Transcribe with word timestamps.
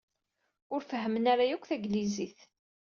Ur 0.73 0.81
fehhmen 0.89 1.25
ara 1.33 1.45
yakk 1.49 1.63
taglizit. 1.69 2.39